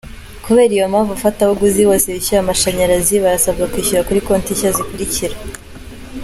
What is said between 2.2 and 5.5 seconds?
amashanyarazi barasabwa kwishyurira kuri konti nshya zikurikira:.